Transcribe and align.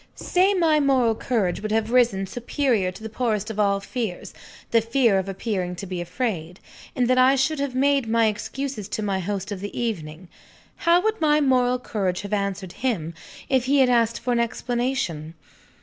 Say 0.15 0.53
that 0.55 0.59
my 0.59 0.79
moral 0.79 1.13
courage 1.13 1.61
would 1.61 1.71
have 1.71 1.91
risen 1.91 2.25
superior 2.25 2.91
to 2.91 3.03
the 3.03 3.07
poorest 3.09 3.51
of 3.51 3.59
all 3.59 3.79
fears, 3.79 4.33
the 4.71 4.81
fear 4.81 5.19
of 5.19 5.29
appearing 5.29 5.75
to 5.75 5.85
be 5.85 6.01
afraid, 6.01 6.59
and 6.95 7.07
that 7.07 7.19
I 7.19 7.35
should 7.35 7.59
have 7.59 7.75
made 7.75 8.07
my 8.07 8.25
excuses 8.25 8.87
to 8.87 9.03
my 9.03 9.19
host 9.19 9.51
of 9.51 9.59
the 9.59 9.79
evening 9.79 10.27
how 10.77 11.01
would 11.03 11.21
my 11.21 11.39
moral 11.39 11.77
courage 11.77 12.21
have 12.21 12.33
answered 12.33 12.71
him, 12.81 13.13
if 13.47 13.65
he 13.65 13.77
had 13.77 13.89
asked 13.89 14.19
for 14.19 14.33
an 14.33 14.39
explanation? 14.39 15.35